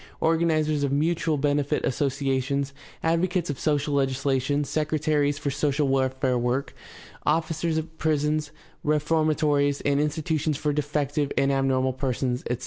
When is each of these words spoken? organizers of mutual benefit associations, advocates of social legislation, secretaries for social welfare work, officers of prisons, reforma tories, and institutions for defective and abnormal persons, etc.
organizers 0.19 0.81
of 0.83 0.91
mutual 0.91 1.37
benefit 1.37 1.85
associations, 1.85 2.73
advocates 3.03 3.51
of 3.51 3.59
social 3.59 3.93
legislation, 3.93 4.63
secretaries 4.63 5.37
for 5.37 5.51
social 5.51 5.87
welfare 5.87 6.39
work, 6.39 6.73
officers 7.23 7.77
of 7.77 7.97
prisons, 7.99 8.49
reforma 8.83 9.37
tories, 9.37 9.79
and 9.81 9.99
institutions 9.99 10.57
for 10.57 10.73
defective 10.73 11.31
and 11.37 11.51
abnormal 11.51 11.93
persons, 11.93 12.41
etc. 12.49 12.57